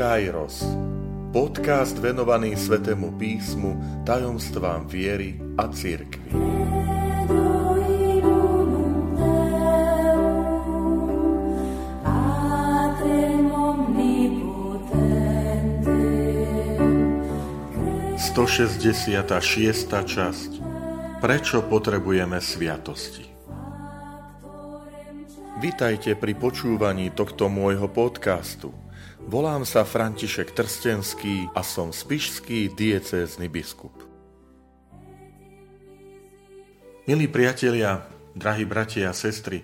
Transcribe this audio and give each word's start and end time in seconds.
Kairos. 0.00 0.64
Podcast 1.28 1.92
venovaný 2.00 2.56
Svetému 2.56 3.20
písmu, 3.20 4.00
tajomstvám 4.08 4.88
viery 4.88 5.36
a 5.60 5.68
cirkvi. 5.68 6.32
Sto 18.16 18.48
šiesta 19.44 20.00
časť 20.00 20.50
Prečo 21.20 21.60
potrebujeme 21.68 22.40
sviatosti? 22.40 23.28
Vítajte 25.60 26.16
pri 26.16 26.32
počúvaní 26.40 27.12
tohto 27.12 27.52
môjho 27.52 27.92
podcastu– 27.92 28.72
Volám 29.30 29.62
sa 29.62 29.86
František 29.86 30.58
Trstenský 30.58 31.46
a 31.54 31.62
som 31.62 31.94
spišský 31.94 32.74
diecézny 32.74 33.46
biskup. 33.46 33.94
Milí 37.06 37.30
priatelia, 37.30 38.10
drahí 38.34 38.66
bratia 38.66 39.14
a 39.14 39.14
sestry, 39.14 39.62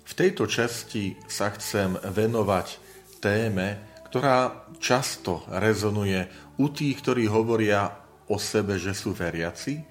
v 0.00 0.12
tejto 0.16 0.48
časti 0.48 1.20
sa 1.28 1.52
chcem 1.52 1.92
venovať 2.00 2.80
téme, 3.20 4.00
ktorá 4.08 4.64
často 4.80 5.44
rezonuje 5.44 6.32
u 6.56 6.72
tých, 6.72 7.04
ktorí 7.04 7.28
hovoria 7.28 7.92
o 8.32 8.40
sebe, 8.40 8.80
že 8.80 8.96
sú 8.96 9.12
veriaci, 9.12 9.84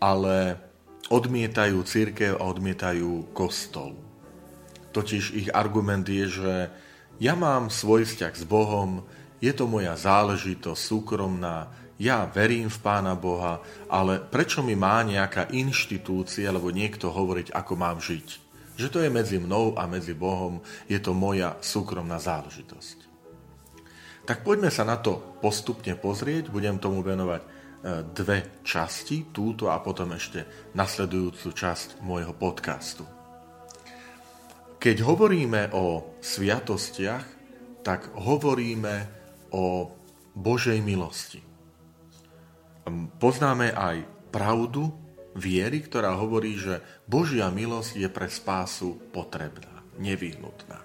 ale 0.00 0.56
odmietajú 1.12 1.84
církev 1.84 2.40
a 2.40 2.48
odmietajú 2.48 3.28
kostol. 3.36 3.92
Totiž 4.96 5.36
ich 5.36 5.48
argument 5.52 6.08
je, 6.08 6.32
že 6.32 6.54
ja 7.22 7.34
mám 7.38 7.70
svoj 7.70 8.06
vzťah 8.06 8.34
s 8.34 8.44
Bohom, 8.46 9.06
je 9.38 9.52
to 9.52 9.68
moja 9.68 9.94
záležitosť 9.94 10.80
súkromná, 10.80 11.70
ja 11.94 12.26
verím 12.26 12.66
v 12.66 12.78
Pána 12.82 13.14
Boha, 13.14 13.62
ale 13.86 14.18
prečo 14.18 14.66
mi 14.66 14.74
má 14.74 14.98
nejaká 15.06 15.54
inštitúcia 15.54 16.50
alebo 16.50 16.74
niekto 16.74 17.14
hovoriť, 17.14 17.54
ako 17.54 17.72
mám 17.78 18.02
žiť? 18.02 18.28
Že 18.74 18.88
to 18.90 18.98
je 19.06 19.10
medzi 19.14 19.38
mnou 19.38 19.78
a 19.78 19.86
medzi 19.86 20.10
Bohom, 20.10 20.58
je 20.90 20.98
to 20.98 21.14
moja 21.14 21.54
súkromná 21.62 22.18
záležitosť. 22.18 23.06
Tak 24.26 24.42
poďme 24.42 24.74
sa 24.74 24.82
na 24.82 24.98
to 24.98 25.38
postupne 25.38 25.94
pozrieť, 25.94 26.50
budem 26.50 26.82
tomu 26.82 27.04
venovať 27.04 27.42
e, 27.44 27.48
dve 28.10 28.38
časti, 28.66 29.30
túto 29.30 29.70
a 29.70 29.78
potom 29.78 30.16
ešte 30.16 30.72
nasledujúcu 30.74 31.52
časť 31.54 32.02
môjho 32.02 32.34
podcastu. 32.34 33.13
Keď 34.84 35.00
hovoríme 35.00 35.72
o 35.72 36.12
sviatostiach, 36.20 37.24
tak 37.80 38.12
hovoríme 38.20 39.08
o 39.56 39.88
Božej 40.36 40.84
milosti. 40.84 41.40
Poznáme 43.16 43.72
aj 43.72 44.04
pravdu 44.28 44.92
viery, 45.32 45.80
ktorá 45.80 46.12
hovorí, 46.20 46.60
že 46.60 46.84
Božia 47.08 47.48
milosť 47.48 47.96
je 47.96 48.08
pre 48.12 48.28
spásu 48.28 49.00
potrebná, 49.08 49.80
nevyhnutná. 49.96 50.84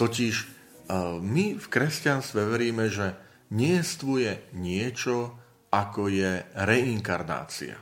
Totiž 0.00 0.34
e, 0.40 0.46
my 1.20 1.60
v 1.60 1.66
kresťanstve 1.68 2.48
veríme, 2.48 2.88
že 2.88 3.12
niestvuje 3.52 4.56
niečo, 4.56 5.36
ako 5.68 6.08
je 6.08 6.48
reinkarnácia. 6.56 7.76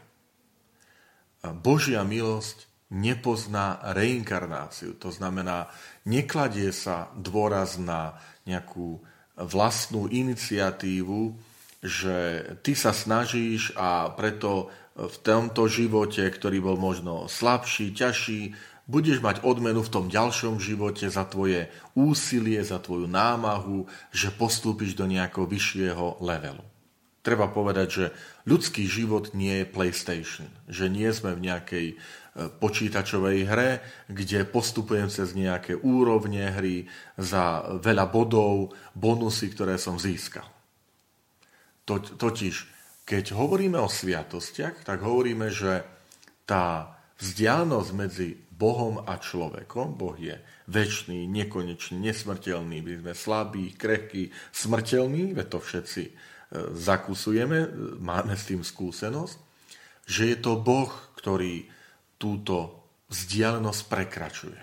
Božia 1.63 2.03
milosť 2.03 2.67
nepozná 2.89 3.84
reinkarnáciu. 3.92 4.97
To 5.00 5.12
znamená, 5.12 5.69
nekladie 6.08 6.72
sa 6.72 7.12
dôraz 7.12 7.77
na 7.77 8.17
nejakú 8.48 9.05
vlastnú 9.36 10.08
iniciatívu, 10.08 11.36
že 11.84 12.42
ty 12.64 12.74
sa 12.74 12.90
snažíš 12.90 13.70
a 13.79 14.11
preto 14.11 14.73
v 14.98 15.17
tomto 15.23 15.70
živote, 15.70 16.27
ktorý 16.27 16.58
bol 16.58 16.74
možno 16.74 17.30
slabší, 17.30 17.95
ťažší, 17.95 18.58
budeš 18.89 19.23
mať 19.23 19.45
odmenu 19.45 19.84
v 19.84 19.92
tom 19.92 20.11
ďalšom 20.11 20.58
živote 20.58 21.07
za 21.07 21.23
tvoje 21.29 21.70
úsilie, 21.95 22.58
za 22.64 22.83
tvoju 22.83 23.07
námahu, 23.07 23.86
že 24.11 24.34
postúpiš 24.34 24.98
do 24.98 25.07
nejakého 25.07 25.46
vyššieho 25.46 26.18
levelu. 26.24 26.64
Treba 27.28 27.52
povedať, 27.52 27.89
že 27.92 28.06
ľudský 28.48 28.89
život 28.89 29.36
nie 29.36 29.61
je 29.61 29.68
PlayStation, 29.68 30.48
že 30.64 30.89
nie 30.89 31.12
sme 31.12 31.36
v 31.36 31.44
nejakej 31.44 31.86
počítačovej 32.56 33.39
hre, 33.44 33.70
kde 34.08 34.48
postupujem 34.48 35.12
cez 35.12 35.36
nejaké 35.36 35.77
úrovne 35.77 36.48
hry 36.56 36.89
za 37.20 37.77
veľa 37.83 38.08
bodov, 38.08 38.72
bonusy, 38.96 39.52
ktoré 39.52 39.77
som 39.77 40.00
získal. 40.00 40.46
Totiž, 42.16 42.55
keď 43.05 43.36
hovoríme 43.36 43.77
o 43.77 43.92
sviatostiach, 43.92 44.89
tak 44.89 45.05
hovoríme, 45.05 45.52
že 45.52 45.84
tá 46.48 46.96
vzdialenosť 47.18 47.90
medzi 47.92 48.28
Bohom 48.58 49.02
a 49.06 49.18
človekom, 49.22 49.95
Boh 49.95 50.18
je 50.18 50.34
väčší, 50.66 51.30
nekonečný, 51.30 52.10
nesmrteľný, 52.10 52.83
my 52.83 52.92
sme 53.00 53.12
slabí, 53.14 53.64
krehkí, 53.78 54.34
smrteľní, 54.50 55.33
veď 55.33 55.46
to 55.46 55.58
všetci 55.62 56.02
e, 56.05 56.12
zakusujeme, 56.73 57.69
máme 58.01 58.35
s 58.35 58.48
tým 58.48 58.64
skúsenosť, 58.64 59.36
že 60.09 60.33
je 60.33 60.36
to 60.41 60.57
Boh, 60.57 60.89
ktorý 61.20 61.69
túto 62.17 62.89
vzdialenosť 63.13 63.83
prekračuje. 63.89 64.61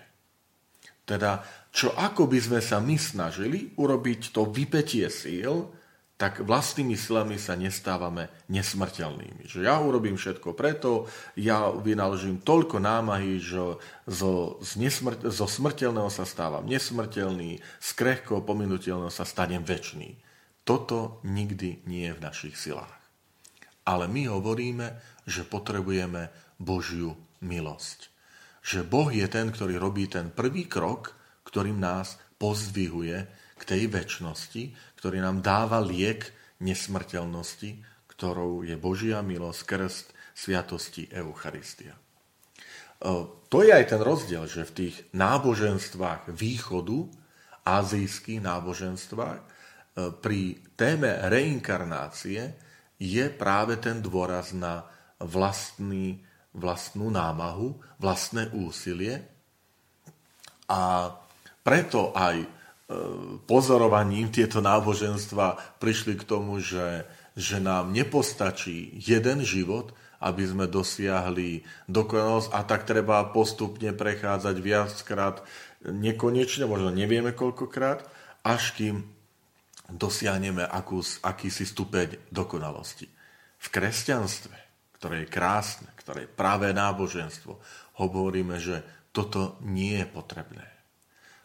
Teda, 1.05 1.45
čo 1.69 1.93
ako 1.93 2.25
by 2.25 2.39
sme 2.41 2.59
sa 2.65 2.81
my 2.81 2.97
snažili 2.97 3.77
urobiť 3.77 4.33
to 4.33 4.49
vypetie 4.49 5.05
síl, 5.13 5.69
tak 6.15 6.39
vlastnými 6.47 6.95
silami 6.95 7.35
sa 7.35 7.59
nestávame 7.59 8.31
nesmrteľnými. 8.47 9.51
Že 9.51 9.67
ja 9.67 9.75
urobím 9.83 10.15
všetko 10.15 10.55
preto, 10.55 11.11
ja 11.35 11.67
vynaložím 11.75 12.39
toľko 12.39 12.79
námahy, 12.79 13.43
že 13.43 13.75
zo, 14.07 14.57
z 14.63 14.71
nesmr- 14.79 15.27
zo 15.27 15.43
smrteľného 15.43 16.07
sa 16.07 16.23
stávam 16.23 16.63
nesmrteľný, 16.63 17.59
z 17.59 17.89
krehkého 17.99 18.39
pominuteľného 18.41 19.11
sa 19.11 19.27
stanem 19.27 19.61
väčší. 19.61 20.24
Toto 20.65 21.21
nikdy 21.21 21.85
nie 21.85 22.09
je 22.09 22.17
v 22.17 22.25
našich 22.25 22.57
silách. 22.57 22.89
Ale 23.85 24.09
my 24.09 24.33
hovoríme, 24.33 24.97
že 25.29 25.45
potrebujeme 25.45 26.33
Božiu 26.57 27.13
milosť. 27.45 28.09
Že 28.65 28.81
Boh 28.81 29.13
je 29.13 29.29
ten, 29.29 29.53
ktorý 29.53 29.77
robí 29.77 30.09
ten 30.09 30.33
prvý 30.33 30.65
krok, 30.65 31.13
ktorým 31.45 31.77
nás 31.77 32.17
pozdvihuje 32.41 33.17
k 33.55 33.63
tej 33.63 33.93
väčšnosti, 33.93 34.73
ktorý 34.97 35.21
nám 35.21 35.45
dáva 35.45 35.77
liek 35.85 36.33
nesmrteľnosti, 36.65 37.85
ktorou 38.09 38.65
je 38.65 38.73
Božia 38.73 39.21
milosť, 39.21 39.61
krst, 39.69 40.05
sviatosti, 40.33 41.05
Eucharistia. 41.13 41.93
E, 41.93 42.01
to 43.53 43.57
je 43.61 43.69
aj 43.69 43.85
ten 43.93 44.01
rozdiel, 44.01 44.49
že 44.49 44.65
v 44.65 44.75
tých 44.75 44.95
náboženstvách 45.13 46.33
východu, 46.33 47.05
azijských 47.69 48.41
náboženstvách, 48.41 49.54
pri 49.95 50.59
téme 50.75 51.07
reinkarnácie 51.31 52.51
je 52.99 53.25
práve 53.31 53.79
ten 53.79 54.03
dôraz 54.03 54.51
na 54.51 54.83
vlastný 55.23 56.19
vlastnú 56.55 57.11
námahu, 57.11 57.75
vlastné 57.99 58.49
úsilie. 58.55 59.19
A 60.71 61.11
preto 61.61 62.15
aj 62.15 62.41
e, 62.41 62.47
pozorovaním 63.43 64.31
tieto 64.31 64.63
náboženstva 64.63 65.77
prišli 65.77 66.15
k 66.15 66.23
tomu, 66.23 66.63
že, 66.63 67.05
že 67.35 67.59
nám 67.59 67.91
nepostačí 67.91 68.95
jeden 68.97 69.43
život, 69.43 69.93
aby 70.23 70.47
sme 70.47 70.65
dosiahli 70.65 71.67
dokonalosť. 71.91 72.49
A 72.55 72.59
tak 72.63 72.87
treba 72.87 73.29
postupne 73.29 73.91
prechádzať 73.91 74.55
viackrát 74.63 75.43
nekonečne, 75.85 76.65
možno 76.65 76.89
nevieme 76.89 77.35
koľkokrát, 77.35 78.07
až 78.41 78.73
kým 78.73 79.05
dosiahneme 79.89 80.65
akús, 80.65 81.21
akýsi 81.21 81.65
stupeň 81.65 82.31
dokonalosti. 82.31 83.07
V 83.59 83.67
kresťanstve 83.69 84.65
ktoré 85.05 85.21
je 85.21 85.33
krásne, 85.37 85.85
ktoré 85.99 86.25
je 86.25 86.33
práve 86.33 86.71
náboženstvo, 86.73 87.59
hovoríme, 88.01 88.57
že 88.57 88.81
toto 89.11 89.59
nie 89.61 90.01
je 90.01 90.07
potrebné. 90.09 90.65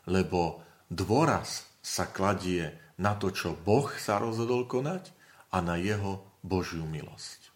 Lebo 0.08 0.64
dôraz 0.88 1.69
sa 1.84 2.08
kladie 2.08 2.72
na 2.96 3.19
to, 3.20 3.34
čo 3.34 3.52
Boh 3.52 3.90
sa 4.00 4.16
rozhodol 4.16 4.64
konať 4.64 5.12
a 5.52 5.60
na 5.60 5.76
jeho 5.76 6.25
Božiu 6.40 6.87
milosť. 6.87 7.52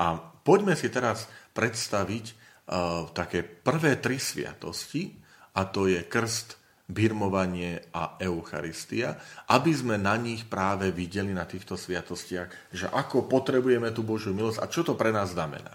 A 0.00 0.18
poďme 0.42 0.74
si 0.74 0.90
teraz 0.90 1.30
predstaviť 1.54 2.24
uh, 2.34 3.06
také 3.14 3.46
prvé 3.46 4.00
tri 4.00 4.18
sviatosti, 4.18 5.14
a 5.54 5.70
to 5.70 5.86
je 5.86 6.02
krst, 6.02 6.58
birmovanie 6.84 7.80
a 7.96 8.20
Eucharistia, 8.20 9.16
aby 9.48 9.72
sme 9.72 9.96
na 9.96 10.20
nich 10.20 10.44
práve 10.44 10.92
videli 10.92 11.32
na 11.32 11.48
týchto 11.48 11.80
sviatostiach, 11.80 12.76
že 12.76 12.86
ako 12.92 13.24
potrebujeme 13.24 13.88
tú 13.96 14.04
Božiu 14.04 14.36
milosť 14.36 14.60
a 14.60 14.68
čo 14.68 14.84
to 14.84 14.92
pre 14.92 15.08
nás 15.08 15.32
znamená. 15.32 15.72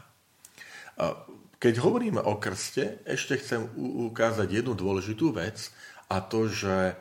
Keď 1.59 1.73
hovoríme 1.81 2.21
o 2.21 2.37
krste, 2.37 3.01
ešte 3.09 3.41
chcem 3.41 3.65
ukázať 4.13 4.61
jednu 4.61 4.77
dôležitú 4.77 5.33
vec 5.33 5.73
a 6.07 6.21
to, 6.21 6.45
že 6.45 6.93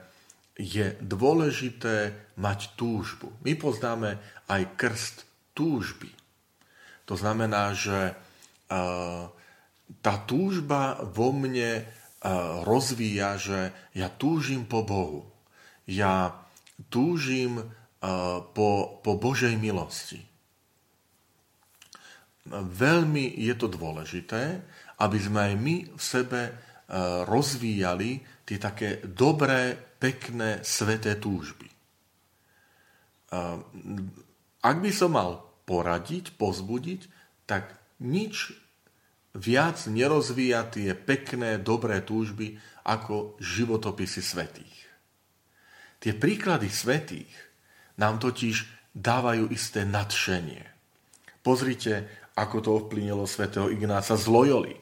je 0.58 0.96
dôležité 0.98 2.16
mať 2.34 2.74
túžbu. 2.74 3.30
My 3.46 3.54
poznáme 3.54 4.18
aj 4.50 4.62
krst 4.74 5.16
túžby. 5.54 6.10
To 7.06 7.14
znamená, 7.14 7.76
že 7.76 8.18
tá 10.02 10.14
túžba 10.26 10.98
vo 11.14 11.30
mne 11.30 11.86
rozvíja, 12.66 13.38
že 13.38 13.70
ja 13.94 14.10
túžim 14.10 14.66
po 14.66 14.82
Bohu. 14.82 15.22
Ja 15.86 16.34
túžim 16.90 17.62
po, 18.54 18.70
po 19.02 19.12
Božej 19.18 19.54
milosti. 19.58 20.22
Veľmi 22.48 23.38
je 23.38 23.54
to 23.54 23.68
dôležité, 23.68 24.62
aby 24.98 25.18
sme 25.20 25.52
aj 25.52 25.54
my 25.60 25.76
v 25.94 26.02
sebe 26.02 26.40
rozvíjali 27.28 28.24
tie 28.48 28.56
také 28.56 29.04
dobré, 29.04 29.76
pekné, 29.76 30.64
sveté 30.64 31.20
túžby. 31.20 31.68
Ak 34.64 34.76
by 34.80 34.90
som 34.94 35.12
mal 35.12 35.44
poradiť, 35.68 36.32
pozbudiť, 36.40 37.00
tak 37.44 37.76
nič 38.00 38.56
viac 39.36 39.84
nerozvíja 39.90 40.68
tie 40.70 40.96
pekné, 40.96 41.60
dobré 41.60 42.00
túžby 42.00 42.56
ako 42.86 43.36
životopisy 43.42 44.22
svetých. 44.24 44.76
Tie 45.98 46.14
príklady 46.14 46.70
svetých 46.70 47.32
nám 47.98 48.22
totiž 48.22 48.64
dávajú 48.94 49.50
isté 49.50 49.82
nadšenie. 49.82 50.62
Pozrite, 51.42 52.06
ako 52.38 52.56
to 52.62 52.70
ovplynilo 52.78 53.26
svätého 53.26 53.66
Ignáca 53.68 54.14
z 54.14 54.26
Loyoli 54.30 54.76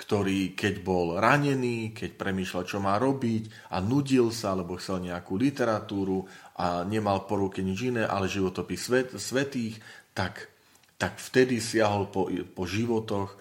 ktorý 0.00 0.56
keď 0.56 0.80
bol 0.80 1.20
ranený, 1.20 1.92
keď 1.92 2.16
premýšľal, 2.16 2.64
čo 2.64 2.80
má 2.80 2.96
robiť 2.96 3.68
a 3.76 3.84
nudil 3.84 4.32
sa, 4.32 4.56
alebo 4.56 4.80
chcel 4.80 5.04
nejakú 5.04 5.36
literatúru 5.36 6.24
a 6.56 6.88
nemal 6.88 7.28
po 7.28 7.36
ruke 7.36 7.60
nič 7.60 7.92
iné, 7.92 8.08
ale 8.08 8.24
životopis 8.24 8.80
svet, 8.80 9.08
svetých, 9.20 9.76
tak, 10.16 10.48
tak 10.96 11.20
vtedy 11.20 11.60
siahol 11.60 12.08
po, 12.08 12.32
po 12.32 12.64
životoch 12.64 13.36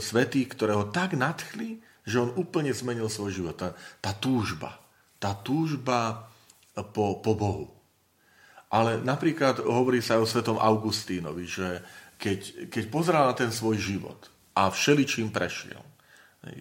svetých, 0.00 0.48
ktoré 0.56 0.72
ho 0.76 0.88
tak 0.88 1.12
nadchli, 1.16 1.80
že 2.04 2.20
on 2.20 2.32
úplne 2.36 2.72
zmenil 2.72 3.08
svoj 3.08 3.32
život. 3.32 3.56
Tá, 3.56 3.76
tá 4.00 4.12
túžba, 4.12 4.76
tá 5.20 5.32
túžba 5.36 6.28
po, 6.92 7.20
po 7.20 7.32
Bohu. 7.36 7.66
Ale 8.72 8.98
napríklad 9.00 9.62
hovorí 9.62 10.02
sa 10.02 10.18
aj 10.18 10.22
o 10.24 10.30
svetom 10.30 10.58
Augustínovi, 10.58 11.44
že 11.46 11.84
keď, 12.18 12.68
keď 12.72 12.84
pozrel 12.88 13.24
na 13.24 13.34
ten 13.36 13.52
svoj 13.52 13.76
život, 13.78 14.32
a 14.54 14.70
všeličím 14.70 15.34
prešiel. 15.34 15.82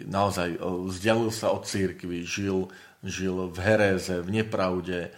Naozaj 0.09 0.57
vzdialil 0.63 1.29
sa 1.29 1.53
od 1.53 1.69
církvy, 1.69 2.25
žil, 2.25 2.73
žil 3.05 3.53
v 3.53 3.57
heréze, 3.61 4.17
v 4.17 4.41
nepravde, 4.41 5.13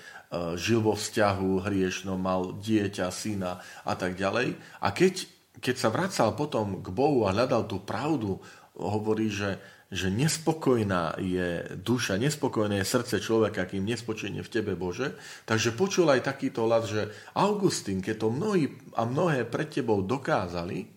žil 0.59 0.83
vo 0.83 0.97
vzťahu 0.97 1.63
hriešnom, 1.63 2.19
mal 2.19 2.51
dieťa, 2.59 3.07
syna 3.15 3.63
a 3.87 3.93
tak 3.95 4.19
ďalej. 4.19 4.59
A 4.83 4.91
keď, 4.91 5.31
keď 5.59 5.75
sa 5.75 5.89
vracal 5.91 6.35
potom 6.35 6.79
k 6.83 6.87
Bohu 6.91 7.25
a 7.25 7.33
hľadal 7.33 7.67
tú 7.67 7.83
pravdu, 7.83 8.39
hovorí, 8.75 9.31
že, 9.31 9.59
že 9.87 10.11
nespokojná 10.11 11.15
je 11.21 11.79
duša, 11.79 12.19
nespokojné 12.19 12.83
je 12.83 12.91
srdce 12.91 13.15
človeka, 13.23 13.67
kým 13.67 13.87
nespočenie 13.87 14.43
v 14.43 14.51
tebe 14.51 14.73
Bože. 14.75 15.15
Takže 15.47 15.75
počul 15.75 16.11
aj 16.11 16.27
takýto 16.27 16.67
hlas, 16.67 16.91
že 16.91 17.11
Augustín, 17.35 18.03
keď 18.03 18.15
to 18.25 18.27
mnohí 18.31 18.65
a 18.95 19.07
mnohé 19.07 19.47
pred 19.47 19.71
tebou 19.71 20.03
dokázali, 20.03 20.91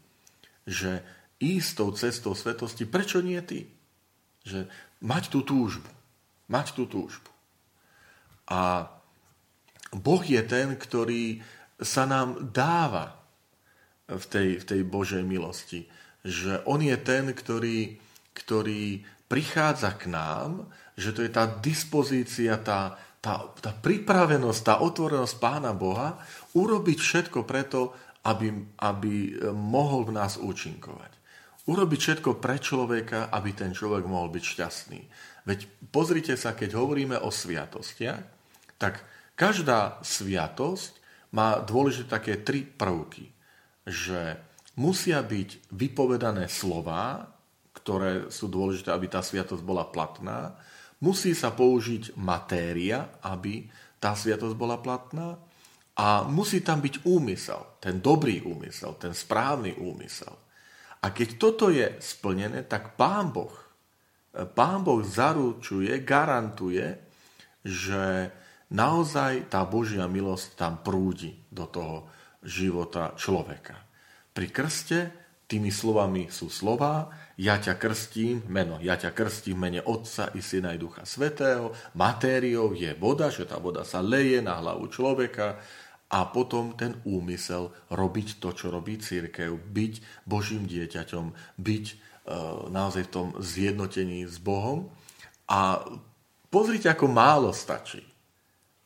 že 0.66 1.02
ísť 1.38 1.70
tou 1.78 1.90
cestou 1.94 2.32
svetosti, 2.34 2.84
prečo 2.84 3.22
nie 3.22 3.38
ty? 3.46 3.70
Že 4.42 4.66
mať 5.06 5.30
tú 5.30 5.46
túžbu. 5.46 5.88
Mať 6.50 6.74
tú 6.74 6.90
túžbu. 6.90 7.30
A 8.48 8.90
Boh 9.92 10.24
je 10.24 10.40
ten, 10.44 10.74
ktorý 10.74 11.40
sa 11.78 12.08
nám 12.08 12.50
dáva 12.50 13.17
v 14.08 14.24
tej, 14.26 14.48
v 14.60 14.64
tej 14.64 14.80
Božej 14.82 15.22
milosti. 15.22 15.86
Že 16.24 16.64
On 16.64 16.80
je 16.80 16.96
ten, 16.96 17.30
ktorý, 17.30 18.00
ktorý 18.32 19.04
prichádza 19.28 19.94
k 20.00 20.08
nám, 20.08 20.66
že 20.96 21.12
to 21.12 21.22
je 21.22 21.30
tá 21.30 21.46
dispozícia, 21.46 22.56
tá, 22.58 22.96
tá, 23.20 23.46
tá 23.60 23.70
pripravenosť, 23.70 24.60
tá 24.64 24.74
otvorenosť 24.80 25.34
Pána 25.38 25.76
Boha 25.76 26.18
urobiť 26.56 26.98
všetko 26.98 27.44
preto, 27.44 27.94
aby, 28.26 28.50
aby 28.82 29.38
mohol 29.52 30.08
v 30.08 30.16
nás 30.16 30.40
účinkovať 30.40 31.18
urobiť 31.68 32.00
všetko 32.00 32.40
pre 32.40 32.56
človeka, 32.56 33.28
aby 33.28 33.52
ten 33.52 33.76
človek 33.76 34.08
mohol 34.08 34.32
byť 34.32 34.44
šťastný. 34.44 35.00
Veď 35.44 35.68
pozrite 35.92 36.34
sa, 36.40 36.56
keď 36.56 36.80
hovoríme 36.80 37.20
o 37.20 37.28
sviatostiach, 37.28 38.24
tak 38.80 39.04
každá 39.36 40.00
sviatosť 40.00 40.96
má 41.36 41.60
dôležité 41.60 42.08
také 42.08 42.40
tri 42.40 42.64
prvky. 42.64 43.28
Že 43.88 44.36
musia 44.76 45.24
byť 45.24 45.72
vypovedané 45.72 46.44
slova, 46.52 47.24
ktoré 47.72 48.28
sú 48.28 48.52
dôležité, 48.52 48.92
aby 48.92 49.08
tá 49.08 49.24
sviatosť 49.24 49.64
bola 49.64 49.88
platná. 49.88 50.60
Musí 51.00 51.32
sa 51.32 51.56
použiť 51.56 52.20
matéria, 52.20 53.16
aby 53.24 53.64
tá 53.96 54.12
sviatosť 54.12 54.52
bola 54.52 54.76
platná. 54.76 55.40
A 55.98 56.22
musí 56.28 56.62
tam 56.62 56.78
byť 56.78 57.08
úmysel, 57.08 57.80
ten 57.82 57.98
dobrý 57.98 58.44
úmysel, 58.46 58.94
ten 59.00 59.16
správny 59.16 59.80
úmysel. 59.82 60.30
A 61.02 61.10
keď 61.10 61.28
toto 61.40 61.74
je 61.74 61.98
splnené, 61.98 62.66
tak 62.66 62.94
Pán 62.94 63.34
Boh, 63.34 63.54
Pán 64.54 64.86
Boh 64.86 65.02
zaručuje, 65.02 65.90
garantuje, 66.06 66.86
že 67.66 68.30
naozaj 68.70 69.50
tá 69.50 69.66
Božia 69.66 70.06
milosť 70.06 70.54
tam 70.54 70.78
prúdi 70.84 71.34
do 71.50 71.66
toho 71.66 72.06
života 72.42 73.14
človeka. 73.18 73.76
Pri 74.32 74.48
krste 74.52 74.98
tými 75.48 75.72
slovami 75.72 76.28
sú 76.28 76.52
slova, 76.52 77.08
ja 77.40 77.56
ťa 77.56 77.78
krstím, 77.80 78.44
meno, 78.52 78.76
ja 78.82 78.98
ťa 78.98 79.16
krstím 79.16 79.58
mene 79.64 79.80
Otca 79.80 80.30
i 80.36 80.42
Syna 80.44 80.74
i 80.74 80.78
Ducha 80.78 81.08
Svetého, 81.08 81.72
matériou 81.96 82.76
je 82.76 82.92
voda, 82.98 83.32
že 83.32 83.48
tá 83.48 83.56
voda 83.56 83.82
sa 83.82 84.04
leje 84.04 84.44
na 84.44 84.60
hlavu 84.60 84.90
človeka, 84.92 85.56
a 86.08 86.24
potom 86.24 86.72
ten 86.72 86.96
úmysel 87.04 87.68
robiť 87.92 88.40
to, 88.40 88.56
čo 88.56 88.72
robí 88.72 88.96
církev, 88.96 89.52
byť 89.52 90.24
Božím 90.24 90.64
dieťaťom, 90.64 91.24
byť 91.60 91.84
e, 91.84 91.94
naozaj 92.72 93.02
v 93.08 93.12
tom 93.12 93.28
zjednotení 93.36 94.24
s 94.24 94.40
Bohom. 94.40 94.88
A 95.52 95.84
pozrite, 96.48 96.88
ako 96.88 97.12
málo 97.12 97.52
stačí. 97.52 98.00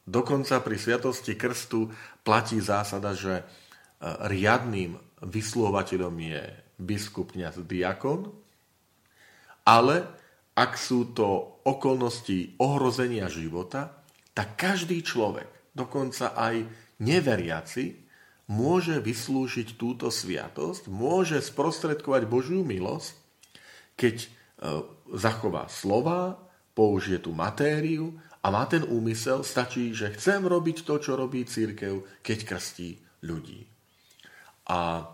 Dokonca 0.03 0.59
pri 0.67 0.75
sviatosti 0.75 1.39
krstu 1.39 1.95
platí 2.23 2.59
zásada, 2.63 3.15
že 3.15 3.43
e, 3.43 3.45
riadným 4.31 4.99
vyslovateľom 5.23 6.15
je 6.19 6.43
biskup 6.79 7.35
kniaz 7.35 7.63
diakon, 7.63 8.31
ale 9.63 10.07
ak 10.59 10.75
sú 10.75 11.15
to 11.15 11.63
okolnosti 11.63 12.59
ohrozenia 12.59 13.31
života, 13.31 14.03
tak 14.35 14.59
každý 14.59 15.01
človek, 15.05 15.49
dokonca 15.73 16.35
aj 16.35 16.67
neveriaci 16.99 18.03
môže 18.51 18.99
vyslúžiť 18.99 19.79
túto 19.79 20.11
sviatosť, 20.11 20.91
môže 20.91 21.39
sprostredkovať 21.41 22.23
Božiu 22.27 22.67
milosť, 22.67 23.15
keď 23.95 24.17
e, 24.19 24.29
zachová 25.15 25.71
slova, 25.71 26.37
použije 26.73 27.21
tú 27.21 27.37
matériu 27.37 28.17
a 28.43 28.47
má 28.51 28.67
ten 28.67 28.83
úmysel, 28.83 29.47
stačí, 29.47 29.95
že 29.95 30.11
chcem 30.19 30.43
robiť 30.43 30.83
to, 30.83 30.99
čo 30.99 31.15
robí 31.15 31.47
církev, 31.47 32.23
keď 32.27 32.39
krstí 32.43 32.99
ľudí. 33.23 33.71
A 34.67 35.07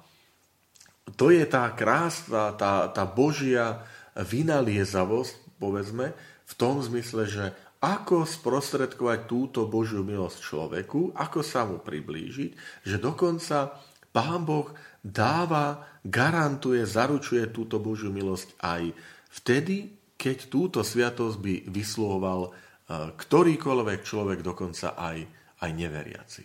to 1.17 1.29
je 1.29 1.45
tá 1.45 1.69
krásna, 1.77 2.57
tá, 2.57 2.89
tá 2.89 3.05
Božia 3.05 3.85
vynaliezavosť, 4.17 5.61
povedzme, 5.61 6.17
v 6.49 6.53
tom 6.57 6.81
zmysle, 6.81 7.29
že 7.29 7.45
ako 7.79 8.27
sprostredkovať 8.27 9.31
túto 9.31 9.69
Božiu 9.71 10.03
milosť 10.03 10.39
človeku, 10.43 11.15
ako 11.15 11.41
sa 11.47 11.63
mu 11.63 11.79
priblížiť, 11.79 12.83
že 12.83 12.97
dokonca 12.99 13.79
Pán 14.11 14.43
Boh 14.43 14.75
dáva, 15.05 15.87
garantuje, 16.03 16.83
zaručuje 16.83 17.55
túto 17.55 17.79
Božiu 17.79 18.11
milosť 18.11 18.57
aj 18.59 18.83
vtedy, 19.31 19.95
keď 20.19 20.51
túto 20.51 20.81
sviatosť 20.83 21.37
by 21.39 21.55
vyslovoval 21.71 22.51
ktorýkoľvek 22.89 24.01
človek, 24.01 24.41
dokonca 24.41 24.97
aj, 24.97 25.19
aj 25.61 25.71
neveriaci. 25.77 26.45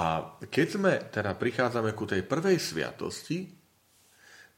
A 0.00 0.38
keď 0.48 0.66
sme 0.70 0.92
teda 1.12 1.36
prichádzame 1.36 1.92
ku 1.92 2.08
tej 2.08 2.24
prvej 2.24 2.56
sviatosti, 2.56 3.52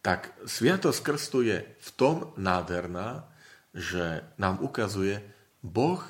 tak 0.03 0.35
sviatosť 0.47 1.01
krstu 1.03 1.39
je 1.47 1.59
v 1.63 1.91
tom 1.99 2.31
nádherná, 2.39 3.27
že 3.73 4.23
nám 4.39 4.61
ukazuje, 4.63 5.23
Boh 5.63 6.03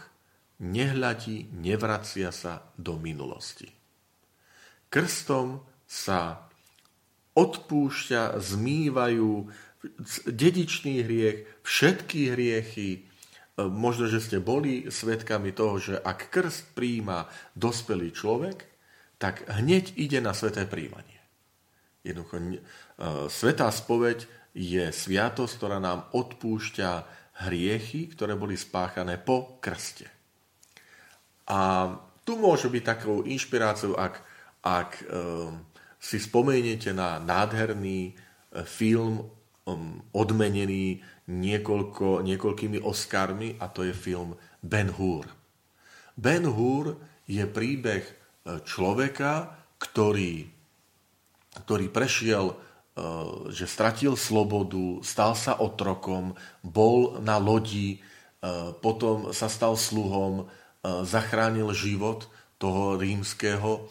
nehľadí, 0.59 1.53
nevracia 1.55 2.33
sa 2.33 2.73
do 2.75 2.97
minulosti. 2.97 3.69
Krstom 4.89 5.65
sa 5.85 6.49
odpúšťa, 7.33 8.37
zmývajú 8.37 9.31
dedičný 10.29 11.05
hriech, 11.05 11.49
všetky 11.65 12.21
hriechy, 12.33 13.12
možno, 13.59 14.09
že 14.09 14.25
ste 14.25 14.39
boli 14.41 14.89
svedkami 14.89 15.53
toho, 15.53 15.77
že 15.77 15.95
ak 16.01 16.33
krst 16.33 16.73
príjma 16.73 17.29
dospelý 17.53 18.09
človek, 18.13 18.65
tak 19.21 19.45
hneď 19.47 19.95
ide 20.01 20.19
na 20.25 20.33
sveté 20.33 20.65
príjmanie. 20.65 21.21
Jednoducho, 22.03 22.37
e, 22.41 22.59
svetá 23.31 23.71
spoveď 23.71 24.27
je 24.57 24.91
sviatosť, 24.91 25.53
ktorá 25.61 25.79
nám 25.79 26.11
odpúšťa 26.17 26.91
hriechy, 27.47 28.11
ktoré 28.13 28.35
boli 28.37 28.59
spáchané 28.59 29.17
po 29.21 29.61
krste. 29.63 30.09
A 31.49 31.93
tu 32.23 32.37
môže 32.39 32.69
byť 32.69 32.83
takou 32.85 33.25
inšpiráciou, 33.25 33.99
ak, 33.99 34.15
ak 34.63 34.91
um, 35.11 35.59
si 35.99 36.23
spomeniete 36.23 36.95
na 36.95 37.19
nádherný 37.19 38.15
film 38.63 39.27
um, 39.67 40.03
odmenený 40.13 41.03
niekoľko, 41.31 42.27
niekoľkými 42.27 42.83
Oscarmi 42.83 43.55
a 43.63 43.71
to 43.71 43.87
je 43.87 43.95
film 43.95 44.35
Ben 44.59 44.91
Hur. 44.91 45.27
Ben 46.19 46.45
Hur 46.45 46.99
je 47.27 47.45
príbeh 47.47 48.05
e, 48.05 48.13
človeka, 48.67 49.55
ktorý, 49.79 50.51
ktorý 51.65 51.87
prešiel, 51.89 52.53
e, 52.53 52.57
že 53.55 53.71
stratil 53.71 54.19
slobodu, 54.19 55.01
stal 55.07 55.39
sa 55.39 55.57
otrokom, 55.57 56.35
bol 56.61 57.23
na 57.23 57.39
lodi, 57.39 57.97
e, 57.97 57.99
potom 58.83 59.31
sa 59.31 59.47
stal 59.47 59.79
sluhom, 59.79 60.51
zachránil 60.83 61.71
život 61.79 62.27
toho 62.59 62.99
rímskeho 62.99 63.87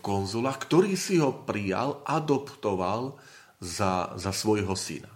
konzula, 0.00 0.56
ktorý 0.56 0.96
si 0.96 1.20
ho 1.20 1.44
prijal, 1.44 2.00
adoptoval 2.08 3.20
za, 3.58 4.14
za 4.14 4.32
svojho 4.32 4.74
syna. 4.78 5.10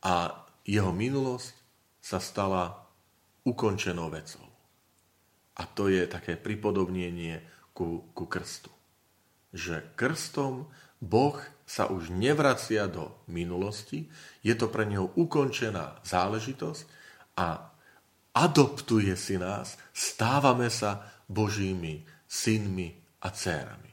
A 0.00 0.44
jeho 0.64 0.92
minulosť 0.92 1.52
sa 2.00 2.18
stala 2.18 2.88
ukončenou 3.44 4.08
vecou. 4.08 4.44
A 5.60 5.68
to 5.68 5.92
je 5.92 6.08
také 6.08 6.40
pripodobnenie 6.40 7.44
ku, 7.76 8.08
ku 8.16 8.24
krstu. 8.24 8.72
Že 9.52 9.92
krstom 9.96 10.68
Boh 11.00 11.36
sa 11.64 11.88
už 11.88 12.12
nevracia 12.12 12.88
do 12.88 13.12
minulosti, 13.28 14.08
je 14.44 14.52
to 14.56 14.68
pre 14.68 14.84
neho 14.84 15.12
ukončená 15.16 16.00
záležitosť 16.04 16.82
a 17.40 17.72
adoptuje 18.36 19.16
si 19.16 19.40
nás, 19.40 19.80
stávame 19.94 20.68
sa 20.68 21.08
Božími 21.30 22.04
synmi 22.28 22.94
a 23.22 23.28
dcérami. 23.30 23.92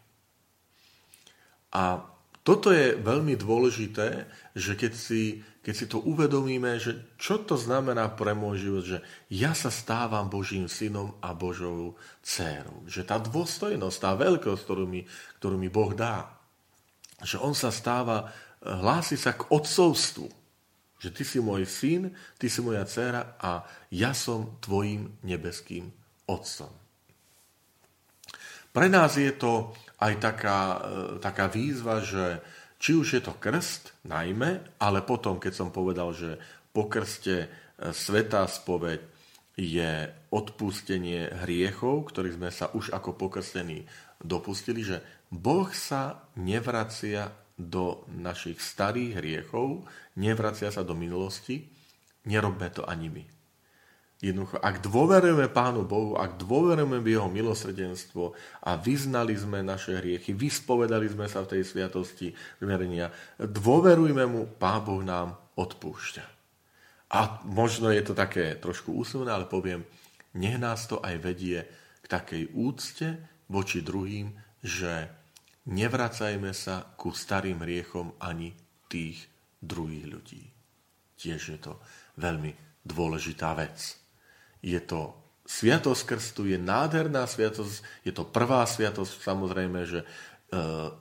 A 1.74 2.02
toto 2.48 2.72
je 2.72 2.96
veľmi 2.96 3.36
dôležité, 3.36 4.24
že 4.56 4.80
keď 4.80 4.96
si, 4.96 5.44
keď 5.60 5.74
si 5.76 5.86
to 5.92 6.00
uvedomíme, 6.00 6.80
že 6.80 7.20
čo 7.20 7.44
to 7.44 7.60
znamená 7.60 8.08
pre 8.16 8.32
môj 8.32 8.56
život, 8.56 8.84
že 8.88 9.00
ja 9.28 9.52
sa 9.52 9.68
stávam 9.68 10.32
Božím 10.32 10.72
synom 10.72 11.20
a 11.20 11.36
Božou 11.36 12.00
dcérou. 12.24 12.88
Že 12.88 13.04
tá 13.04 13.20
dôstojnosť, 13.20 13.98
tá 14.00 14.16
veľkosť, 14.16 14.64
ktorú 14.64 14.88
mi, 14.88 15.04
ktorú 15.44 15.60
mi 15.60 15.68
Boh 15.68 15.92
dá, 15.92 16.40
že 17.20 17.36
on 17.36 17.52
sa 17.52 17.68
stáva, 17.68 18.32
hlási 18.64 19.20
sa 19.20 19.36
k 19.36 19.44
odcovstvu. 19.52 20.32
Že 21.04 21.10
ty 21.12 21.24
si 21.28 21.44
môj 21.44 21.68
syn, 21.68 22.16
ty 22.40 22.48
si 22.48 22.64
moja 22.64 22.88
dcéra 22.88 23.36
a 23.44 23.68
ja 23.92 24.16
som 24.16 24.56
tvojim 24.64 25.20
nebeským 25.20 25.92
otcom. 26.32 26.87
Pre 28.72 28.88
nás 28.90 29.18
je 29.18 29.32
to 29.34 29.74
aj 29.98 30.14
taká, 30.22 30.60
e, 30.62 30.78
taká 31.20 31.46
výzva, 31.50 32.02
že 32.02 32.42
či 32.78 32.94
už 32.94 33.08
je 33.18 33.22
to 33.26 33.34
krst 33.34 33.94
najmä, 34.06 34.62
ale 34.78 35.02
potom, 35.02 35.42
keď 35.42 35.54
som 35.54 35.70
povedal, 35.74 36.14
že 36.14 36.38
po 36.70 36.86
krste 36.86 37.36
e, 37.46 37.48
svetá 37.94 38.46
spoveď 38.46 39.02
je 39.58 40.06
odpustenie 40.30 41.34
hriechov, 41.46 42.14
ktorých 42.14 42.38
sme 42.38 42.50
sa 42.54 42.70
už 42.78 42.94
ako 42.94 43.18
pokrstení 43.18 43.90
dopustili, 44.22 44.86
že 44.86 45.02
Boh 45.34 45.68
sa 45.74 46.30
nevracia 46.38 47.34
do 47.58 48.06
našich 48.14 48.62
starých 48.62 49.18
hriechov, 49.18 49.90
nevracia 50.22 50.70
sa 50.70 50.86
do 50.86 50.94
minulosti, 50.94 51.66
nerobme 52.30 52.70
to 52.70 52.86
ani 52.86 53.10
my. 53.10 53.37
Jednoducho, 54.18 54.58
ak 54.58 54.82
dôverujeme 54.82 55.46
Pánu 55.54 55.86
Bohu, 55.86 56.18
ak 56.18 56.42
dôverujeme 56.42 56.98
v 57.06 57.14
Jeho 57.14 57.30
milosrdenstvo 57.30 58.34
a 58.66 58.74
vyznali 58.74 59.38
sme 59.38 59.62
naše 59.62 59.94
hriechy, 59.94 60.34
vyspovedali 60.34 61.06
sme 61.06 61.30
sa 61.30 61.46
v 61.46 61.54
tej 61.54 61.62
sviatosti 61.62 62.34
zmierenia, 62.58 63.14
dôverujme 63.38 64.26
Mu, 64.26 64.50
Pán 64.58 64.82
Boh 64.82 65.06
nám 65.06 65.38
odpúšťa. 65.54 66.26
A 67.14 67.46
možno 67.46 67.94
je 67.94 68.02
to 68.02 68.18
také 68.18 68.58
trošku 68.58 68.90
úsmevné, 68.98 69.30
ale 69.30 69.46
poviem, 69.46 69.86
nech 70.34 70.58
nás 70.58 70.90
to 70.90 70.98
aj 70.98 71.16
vedie 71.22 71.62
k 72.02 72.06
takej 72.10 72.58
úcte 72.58 73.22
voči 73.54 73.86
druhým, 73.86 74.34
že 74.66 75.14
nevracajme 75.70 76.50
sa 76.58 76.90
ku 76.98 77.14
starým 77.14 77.62
hriechom 77.62 78.18
ani 78.18 78.58
tých 78.90 79.30
druhých 79.62 80.06
ľudí. 80.10 80.44
Tiež 81.22 81.42
je 81.54 81.60
to 81.62 81.78
veľmi 82.18 82.82
dôležitá 82.82 83.54
vec. 83.54 84.07
Je 84.62 84.80
to 84.82 85.28
Sviatosť 85.48 86.04
krstu 86.04 86.52
je 86.52 86.60
nádherná 86.60 87.24
sviatosť, 87.24 87.80
je 88.04 88.12
to 88.12 88.28
prvá 88.28 88.68
sviatosť, 88.68 89.24
samozrejme, 89.24 89.80
že 89.88 90.04
e, 90.04 90.06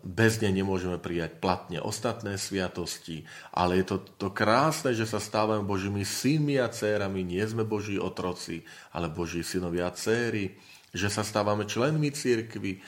bez 0.07 0.39
nej 0.39 0.55
nemôžeme 0.55 1.03
prijať 1.03 1.43
platne 1.43 1.83
ostatné 1.83 2.39
sviatosti, 2.39 3.27
ale 3.51 3.83
je 3.83 3.91
to, 3.91 3.97
to 4.07 4.31
krásne, 4.31 4.95
že 4.95 5.03
sa 5.03 5.19
stávame 5.19 5.67
Božími 5.67 6.07
synmi 6.07 6.63
a 6.63 6.71
dcérami, 6.71 7.27
nie 7.27 7.43
sme 7.43 7.67
Boží 7.67 7.99
otroci, 7.99 8.63
ale 8.95 9.11
Boží 9.11 9.43
synovia 9.43 9.91
a 9.91 9.97
céry, 9.99 10.55
že 10.95 11.11
sa 11.11 11.27
stávame 11.27 11.67
členmi 11.67 12.15
církvy, 12.15 12.79
e, 12.79 12.81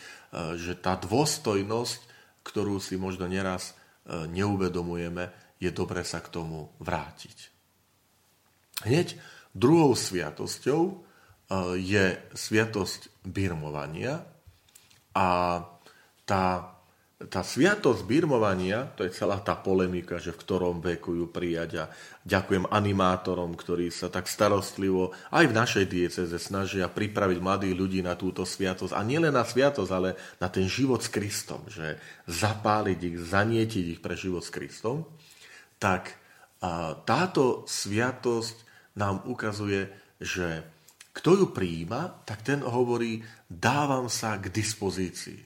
že 0.55 0.79
tá 0.79 0.95
dôstojnosť, 0.95 2.01
ktorú 2.47 2.79
si 2.79 2.95
možno 2.95 3.27
neraz 3.27 3.75
e, 4.07 4.31
neuvedomujeme, 4.31 5.35
je 5.59 5.75
dobre 5.75 6.07
sa 6.07 6.23
k 6.23 6.31
tomu 6.31 6.71
vrátiť. 6.79 7.51
Hneď 8.87 9.19
Druhou 9.59 9.99
sviatosťou 9.99 10.83
e, 10.87 10.95
je 11.83 12.15
sviatosť 12.31 13.27
birmovania 13.27 14.23
a 15.11 15.29
tá, 16.23 16.45
tá 17.19 17.43
sviatosť 17.43 18.07
birmovania, 18.07 18.87
to 18.95 19.03
je 19.03 19.11
celá 19.11 19.43
tá 19.43 19.59
polemika, 19.59 20.23
že 20.23 20.31
v 20.31 20.39
ktorom 20.47 20.79
veku 20.79 21.19
ju 21.19 21.27
prijať 21.27 21.71
a 21.75 21.85
ďakujem 22.23 22.71
animátorom, 22.71 23.59
ktorí 23.59 23.91
sa 23.91 24.07
tak 24.07 24.31
starostlivo 24.31 25.11
aj 25.35 25.51
v 25.51 25.57
našej 25.59 25.85
dieceze 25.91 26.39
snažia 26.39 26.87
pripraviť 26.87 27.39
mladých 27.43 27.75
ľudí 27.75 28.01
na 28.07 28.15
túto 28.15 28.47
sviatosť. 28.47 28.95
A 28.95 29.03
nielen 29.03 29.35
na 29.35 29.43
sviatosť, 29.43 29.91
ale 29.91 30.15
na 30.39 30.47
ten 30.47 30.71
život 30.71 31.03
s 31.03 31.11
Kristom, 31.11 31.67
že 31.67 31.99
zapáliť 32.31 32.99
ich, 33.03 33.17
zanietiť 33.19 33.85
ich 33.99 34.01
pre 34.05 34.15
život 34.15 34.47
s 34.47 34.55
Kristom, 34.55 35.03
tak 35.83 36.15
táto 37.07 37.67
sviatosť 37.67 38.68
nám 38.99 39.23
ukazuje, 39.31 39.87
že 40.19 40.67
kto 41.15 41.35
ju 41.35 41.47
prijíma, 41.51 42.23
tak 42.27 42.43
ten 42.47 42.63
hovorí, 42.63 43.23
dávam 43.51 44.07
sa 44.07 44.39
k 44.39 44.51
dispozícii. 44.51 45.43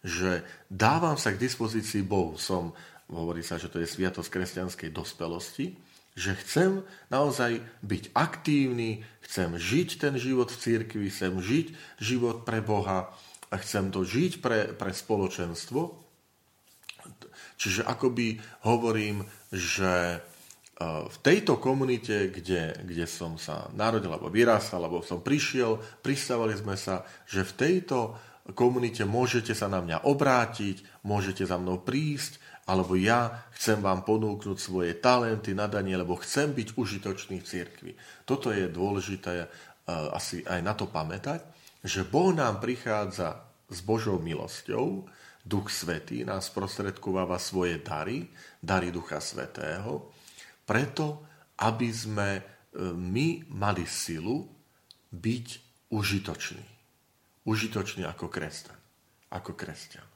Že 0.00 0.40
dávam 0.72 1.20
sa 1.20 1.36
k 1.36 1.40
dispozícii 1.40 2.00
Bohu. 2.00 2.40
Som, 2.40 2.72
hovorí 3.08 3.44
sa, 3.44 3.60
že 3.60 3.68
to 3.68 3.80
je 3.80 3.88
sviatosť 3.88 4.28
kresťanskej 4.32 4.88
dospelosti, 4.92 5.76
že 6.16 6.32
chcem 6.40 6.80
naozaj 7.12 7.60
byť 7.84 8.04
aktívny, 8.16 9.04
chcem 9.24 9.56
žiť 9.56 9.88
ten 10.00 10.14
život 10.16 10.48
v 10.48 10.60
cirkvi, 10.60 11.06
chcem 11.12 11.36
žiť 11.38 11.66
život 12.00 12.48
pre 12.48 12.64
Boha 12.64 13.12
a 13.50 13.54
chcem 13.60 13.92
to 13.92 14.06
žiť 14.06 14.40
pre, 14.40 14.72
pre 14.74 14.92
spoločenstvo. 14.96 15.96
Čiže 17.60 17.84
akoby 17.84 18.40
hovorím, 18.64 19.28
že 19.52 20.24
v 20.80 21.16
tejto 21.20 21.60
komunite, 21.60 22.32
kde, 22.32 22.72
kde 22.88 23.04
som 23.04 23.36
sa 23.36 23.68
narodil, 23.76 24.08
alebo 24.08 24.32
vyrástal, 24.32 24.80
alebo 24.80 25.04
som 25.04 25.20
prišiel, 25.20 25.76
pristávali 26.00 26.56
sme 26.56 26.72
sa, 26.72 27.04
že 27.28 27.44
v 27.44 27.52
tejto 27.52 28.16
komunite 28.56 29.04
môžete 29.04 29.52
sa 29.52 29.68
na 29.68 29.84
mňa 29.84 30.08
obrátiť, 30.08 31.04
môžete 31.04 31.44
za 31.44 31.60
mnou 31.60 31.84
prísť, 31.84 32.40
alebo 32.64 32.96
ja 32.96 33.44
chcem 33.60 33.76
vám 33.76 34.08
ponúknuť 34.08 34.56
svoje 34.56 34.96
talenty, 34.96 35.52
nadanie, 35.52 36.00
lebo 36.00 36.16
chcem 36.16 36.56
byť 36.56 36.72
užitočný 36.72 37.44
v 37.44 37.48
cirkvi. 37.50 37.92
Toto 38.24 38.48
je 38.48 38.64
dôležité 38.70 39.44
uh, 39.44 40.16
asi 40.16 40.40
aj 40.48 40.60
na 40.64 40.72
to 40.72 40.88
pamätať, 40.88 41.44
že 41.84 42.08
Boh 42.08 42.32
nám 42.32 42.56
prichádza 42.56 43.36
s 43.68 43.84
Božou 43.84 44.16
milosťou, 44.16 45.04
Duch 45.40 45.72
Svetý 45.72 46.20
nás 46.24 46.52
prostredkováva 46.52 47.40
svoje 47.40 47.80
dary, 47.80 48.28
dary 48.60 48.92
Ducha 48.92 49.24
Svetého, 49.24 50.12
preto, 50.70 51.26
aby 51.58 51.90
sme 51.90 52.28
e, 52.38 52.42
my 52.94 53.50
mali 53.50 53.82
silu 53.90 54.46
byť 55.10 55.46
užitoční. 55.90 56.66
Užitoční 57.42 58.06
ako 58.06 58.30
kresťan. 58.30 58.78
Ako 59.34 59.58
kresťan. 59.58 60.06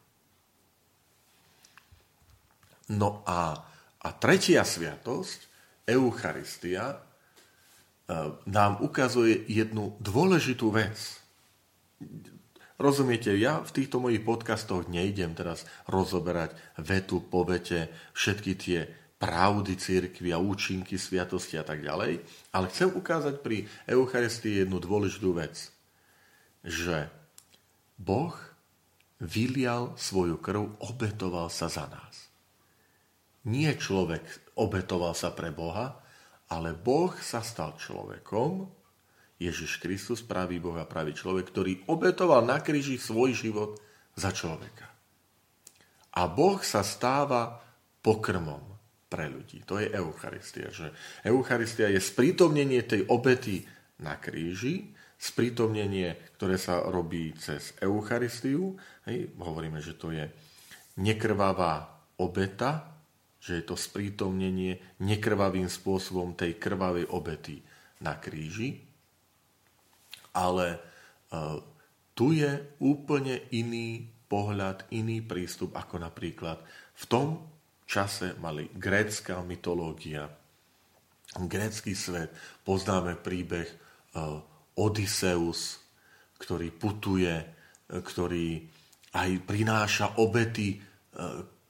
No 2.95 3.27
a, 3.27 3.59
a 3.99 4.09
tretia 4.15 4.63
sviatosť, 4.63 5.51
Eucharistia, 5.89 7.01
nám 8.45 8.85
ukazuje 8.85 9.49
jednu 9.49 9.97
dôležitú 10.01 10.69
vec. 10.69 10.97
Rozumiete, 12.77 13.33
ja 13.39 13.65
v 13.65 13.71
týchto 13.73 14.03
mojich 14.03 14.21
podcastoch 14.21 14.91
nejdem 14.91 15.33
teraz 15.33 15.65
rozoberať 15.89 16.53
vetu 16.77 17.23
po 17.23 17.49
vete, 17.49 17.89
všetky 18.13 18.53
tie 18.61 18.81
pravdy 19.19 19.79
církvy 19.79 20.35
a 20.35 20.43
účinky 20.43 20.99
sviatosti 20.99 21.57
a 21.57 21.65
tak 21.65 21.81
ďalej, 21.81 22.21
ale 22.53 22.67
chcem 22.69 22.91
ukázať 22.93 23.41
pri 23.41 23.65
Eucharistii 23.89 24.67
jednu 24.67 24.83
dôležitú 24.83 25.33
vec, 25.33 25.71
že 26.67 27.09
Boh 27.97 28.35
vylial 29.23 29.95
svoju 29.95 30.37
krv, 30.43 30.77
obetoval 30.83 31.49
sa 31.49 31.71
za 31.71 31.87
nás. 31.87 32.29
Nie 33.49 33.77
človek 33.77 34.25
obetoval 34.57 35.13
sa 35.15 35.31
pre 35.33 35.53
Boha, 35.55 36.01
ale 36.51 36.77
Boh 36.77 37.13
sa 37.21 37.41
stal 37.41 37.77
človekom, 37.77 38.69
Ježiš 39.41 39.83
Kristus, 39.83 40.23
pravý 40.25 40.63
Boh 40.63 40.77
a 40.79 40.89
pravý 40.89 41.13
človek, 41.13 41.51
ktorý 41.53 41.73
obetoval 41.91 42.47
na 42.47 42.63
kríži 42.63 42.97
svoj 42.97 43.35
život 43.35 43.77
za 44.15 44.31
človeka. 44.31 44.89
A 46.15 46.31
Boh 46.31 46.63
sa 46.63 46.87
stáva 46.87 47.59
pokrmom 48.01 48.74
pre 49.15 49.31
ľudí. 49.31 49.63
To 49.71 49.79
je 49.79 49.95
Eucharistia. 49.95 50.75
Že 50.75 50.91
Eucharistia 51.23 51.87
je 51.87 52.03
sprítomnenie 52.03 52.83
tej 52.83 53.07
obety 53.07 53.63
na 54.03 54.19
kríži, 54.19 54.91
sprítomnenie, 55.15 56.35
ktoré 56.35 56.59
sa 56.59 56.83
robí 56.83 57.31
cez 57.39 57.79
Eucharistiu. 57.79 58.75
Hej, 59.07 59.31
hovoríme, 59.39 59.79
že 59.79 59.95
to 59.95 60.11
je 60.11 60.27
nekrvavá 60.99 61.87
obeta, 62.19 62.91
že 63.39 63.63
je 63.63 63.65
to 63.71 63.79
sprítomnenie 63.79 64.99
nekrvavým 64.99 65.71
spôsobom 65.71 66.35
tej 66.35 66.59
krvavej 66.59 67.07
obety 67.15 67.63
na 68.03 68.19
kríži. 68.19 68.83
Ale 70.35 70.67
e, 70.75 70.79
tu 72.19 72.35
je 72.35 72.51
úplne 72.83 73.47
iný 73.55 74.11
pohľad, 74.27 74.91
iný 74.91 75.23
prístup, 75.23 75.79
ako 75.79 76.03
napríklad 76.03 76.59
v 76.99 77.05
tom 77.07 77.54
čase 77.85 78.37
mali 78.41 78.69
grécka 78.73 79.41
mytológia, 79.45 80.29
grécky 81.45 81.93
svet. 81.93 82.33
Poznáme 82.65 83.21
príbeh 83.21 83.69
e, 83.69 83.77
Odysseus, 84.81 85.79
ktorý 86.41 86.73
putuje, 86.75 87.35
e, 87.35 87.47
ktorý 88.01 88.65
aj 89.15 89.31
prináša 89.47 90.19
obety 90.19 90.83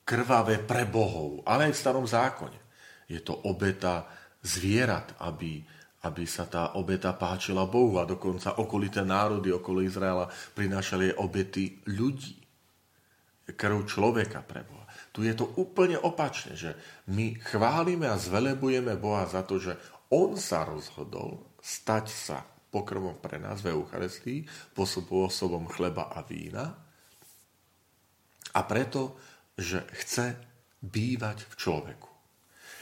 krvavé 0.04 0.60
pre 0.60 0.84
bohov, 0.84 1.44
ale 1.48 1.68
aj 1.68 1.72
v 1.72 1.80
starom 1.80 2.06
zákone. 2.08 2.58
Je 3.08 3.20
to 3.24 3.36
obeta 3.48 4.04
zvierat, 4.44 5.16
aby, 5.24 5.64
aby 6.04 6.24
sa 6.28 6.44
tá 6.44 6.76
obeta 6.76 7.16
páčila 7.16 7.64
Bohu 7.64 7.96
a 8.00 8.08
dokonca 8.08 8.60
okolité 8.60 9.00
národy 9.04 9.52
okolo 9.52 9.80
Izraela 9.80 10.28
prinášali 10.56 11.16
obety 11.20 11.80
ľudí. 11.88 12.43
Krv 13.44 13.84
človeka 13.84 14.40
pre 14.40 14.64
Boha. 14.64 14.88
Tu 15.12 15.28
je 15.28 15.34
to 15.36 15.52
úplne 15.60 16.00
opačne, 16.00 16.56
že 16.56 16.72
my 17.12 17.36
chválime 17.38 18.08
a 18.08 18.16
zvelebujeme 18.16 18.96
Boha 18.96 19.28
za 19.28 19.44
to, 19.44 19.60
že 19.60 19.76
On 20.08 20.32
sa 20.34 20.64
rozhodol 20.64 21.44
stať 21.60 22.06
sa 22.08 22.38
pokrmom 22.72 23.20
pre 23.22 23.38
nás 23.38 23.62
v 23.62 23.76
Eucharistii, 23.76 24.48
spôsobom 24.74 25.70
chleba 25.70 26.10
a 26.10 26.24
vína. 26.26 26.74
A 28.54 28.60
preto 28.66 29.14
že 29.54 29.86
chce 30.02 30.34
bývať 30.82 31.46
v 31.46 31.54
človeku. 31.54 32.10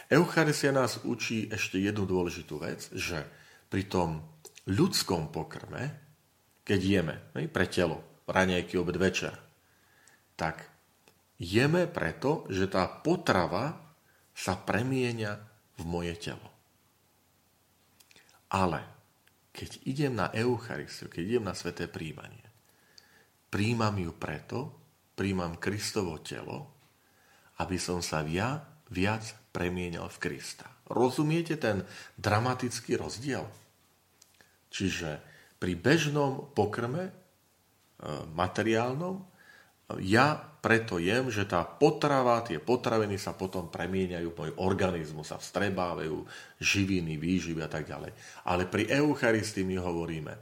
Eucharistia 0.08 0.72
nás 0.72 1.00
učí 1.04 1.48
ešte 1.48 1.80
jednu 1.80 2.04
dôležitú 2.04 2.60
vec, 2.60 2.88
že 2.92 3.24
pri 3.68 3.88
tom 3.88 4.24
ľudskom 4.68 5.32
pokrme, 5.32 5.92
keď 6.64 6.80
jeme 6.80 7.16
pre 7.48 7.68
telo, 7.68 8.24
raňajky, 8.28 8.76
obed, 8.76 8.96
večer, 8.96 9.32
tak 10.42 10.66
jeme 11.38 11.86
preto, 11.86 12.50
že 12.50 12.66
tá 12.66 12.90
potrava 12.90 13.78
sa 14.34 14.58
premieňa 14.58 15.32
v 15.78 15.82
moje 15.86 16.18
telo. 16.18 16.50
Ale 18.50 18.82
keď 19.54 19.86
idem 19.86 20.18
na 20.18 20.34
Eucharistiu, 20.34 21.06
keď 21.06 21.22
idem 21.22 21.44
na 21.46 21.54
sveté 21.54 21.86
príjmanie, 21.86 22.42
príjmam 23.54 23.94
ju 23.94 24.10
preto, 24.18 24.58
príjmam 25.14 25.62
Kristovo 25.62 26.18
telo, 26.18 26.74
aby 27.62 27.78
som 27.78 28.02
sa 28.02 28.26
ja 28.26 28.66
viac 28.90 29.54
premienial 29.54 30.10
v 30.10 30.18
Krista. 30.26 30.66
Rozumiete 30.90 31.54
ten 31.54 31.86
dramatický 32.18 32.98
rozdiel? 32.98 33.46
Čiže 34.72 35.22
pri 35.62 35.78
bežnom 35.78 36.50
pokrme, 36.56 37.08
e, 37.08 37.12
materiálnom, 38.32 39.31
ja 40.00 40.52
preto 40.62 41.02
jem, 41.02 41.26
že 41.26 41.42
tá 41.42 41.66
potrava, 41.66 42.38
tie 42.46 42.62
potraviny 42.62 43.18
sa 43.18 43.34
potom 43.34 43.66
premieňajú, 43.66 44.28
môj 44.30 44.50
organizmus 44.62 45.34
sa 45.34 45.36
vstrebávajú, 45.42 46.22
živiny, 46.62 47.18
výživy 47.18 47.60
a 47.66 47.70
tak 47.70 47.90
ďalej. 47.90 48.14
Ale 48.46 48.70
pri 48.70 48.86
Eucharistii 48.86 49.66
my 49.66 49.76
hovoríme, 49.82 50.32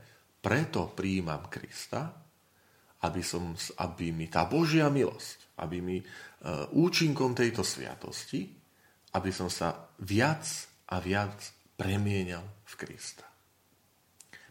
preto 0.45 0.93
príjmam 0.93 1.49
Krista, 1.49 2.13
aby, 3.01 3.25
som, 3.25 3.57
aby 3.81 4.13
mi 4.13 4.29
tá 4.29 4.45
Božia 4.45 4.93
milosť, 4.93 5.57
aby 5.65 5.81
mi 5.81 5.97
e, 6.01 6.05
účinkom 6.77 7.33
tejto 7.33 7.65
sviatosti, 7.65 8.45
aby 9.17 9.31
som 9.33 9.49
sa 9.49 9.89
viac 10.05 10.45
a 10.93 11.01
viac 11.01 11.33
premienial 11.81 12.45
v 12.69 12.75
Krista. 12.77 13.25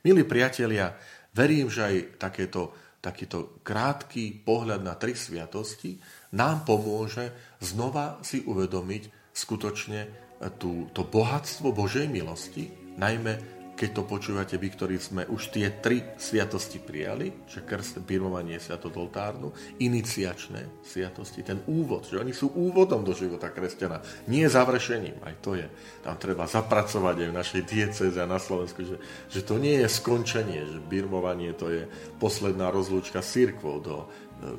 Milí 0.02 0.26
priatelia, 0.26 0.98
verím, 1.30 1.70
že 1.70 1.86
aj 1.86 1.96
takéto, 2.18 2.74
takýto 3.00 3.64
krátky 3.64 4.44
pohľad 4.44 4.84
na 4.84 4.96
tri 5.00 5.16
sviatosti 5.16 6.00
nám 6.36 6.68
pomôže 6.68 7.32
znova 7.64 8.20
si 8.24 8.44
uvedomiť 8.44 9.32
skutočne 9.32 10.30
tú, 10.60 10.88
to 10.96 11.04
bohatstvo 11.04 11.76
Božej 11.76 12.08
milosti, 12.08 12.72
najmä 12.96 13.59
keď 13.80 13.96
to 13.96 14.04
počúvate 14.04 14.60
vy, 14.60 14.68
ktorí 14.76 14.96
sme 15.00 15.24
už 15.32 15.56
tie 15.56 15.72
tri 15.80 16.04
sviatosti 16.20 16.84
prijali, 16.84 17.32
že 17.48 17.64
krst, 17.64 18.04
birmovanie, 18.04 18.60
sviatodoltárnu, 18.60 19.56
iniciačné 19.80 20.84
sviatosti, 20.84 21.48
ten 21.48 21.64
úvod, 21.64 22.04
že 22.04 22.20
oni 22.20 22.36
sú 22.36 22.52
úvodom 22.52 23.08
do 23.08 23.16
života 23.16 23.48
kresťana, 23.48 24.04
nie 24.28 24.44
završením, 24.52 25.24
aj 25.24 25.36
to 25.40 25.56
je. 25.56 25.64
Tam 26.04 26.20
treba 26.20 26.44
zapracovať 26.44 27.16
aj 27.24 27.30
v 27.32 27.38
našej 27.40 27.62
dieceze 27.64 28.20
a 28.20 28.28
na 28.28 28.36
Slovensku, 28.36 28.84
že, 28.84 29.00
že 29.32 29.48
to 29.48 29.56
nie 29.56 29.80
je 29.80 29.88
skončenie, 29.88 30.68
že 30.68 30.84
birmovanie 30.84 31.56
to 31.56 31.72
je 31.72 31.88
posledná 32.20 32.68
rozlúčka 32.76 33.24
s 33.24 33.32
církvou, 33.32 33.80
do, 33.80 34.12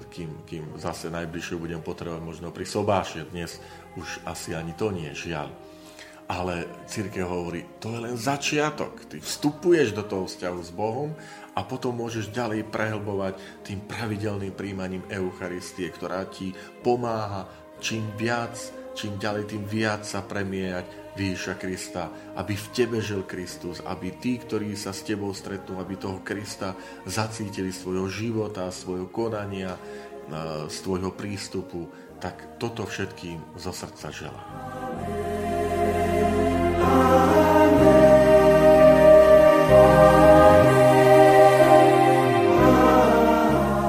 kým, 0.09 0.48
kým 0.48 0.64
zase 0.80 1.12
najbližšie 1.12 1.61
budem 1.61 1.85
potrebovať 1.85 2.24
možno 2.24 2.48
pri 2.56 2.64
sobáši. 2.64 3.28
Dnes 3.28 3.61
už 4.00 4.24
asi 4.24 4.56
ani 4.56 4.72
to 4.72 4.88
nie, 4.88 5.12
žiaľ. 5.12 5.52
Ale 6.30 6.86
církev 6.86 7.26
hovorí, 7.26 7.66
to 7.82 7.90
je 7.90 8.06
len 8.06 8.14
začiatok. 8.14 9.02
Ty 9.10 9.18
vstupuješ 9.18 9.98
do 9.98 10.06
toho 10.06 10.30
vzťahu 10.30 10.60
s 10.62 10.70
Bohom 10.70 11.10
a 11.58 11.66
potom 11.66 11.98
môžeš 11.98 12.30
ďalej 12.30 12.70
prehlbovať 12.70 13.66
tým 13.66 13.82
pravidelným 13.90 14.54
príjmaním 14.54 15.02
Eucharistie, 15.10 15.90
ktorá 15.90 16.22
ti 16.30 16.54
pomáha 16.86 17.50
čím 17.82 18.06
viac, 18.14 18.54
čím 18.94 19.18
ďalej, 19.18 19.56
tým 19.56 19.64
viac 19.66 20.06
sa 20.06 20.22
premieňať 20.22 21.18
Ježiša 21.18 21.54
Krista, 21.60 22.08
aby 22.38 22.56
v 22.56 22.66
tebe 22.72 22.96
žil 23.02 23.28
Kristus, 23.28 23.82
aby 23.84 24.14
tí, 24.16 24.40
ktorí 24.40 24.72
sa 24.72 24.94
s 24.94 25.04
tebou 25.04 25.36
stretnú, 25.36 25.76
aby 25.76 25.98
toho 25.98 26.24
Krista 26.24 26.72
zacítili 27.04 27.74
svojho 27.74 28.08
života, 28.08 28.70
svojho 28.72 29.10
konania, 29.12 29.76
z 30.70 30.76
tvojho 30.80 31.12
prístupu, 31.12 31.90
tak 32.22 32.56
toto 32.56 32.86
všetkým 32.86 33.58
zo 33.58 33.72
srdca 33.74 34.08
želám. 34.08 34.79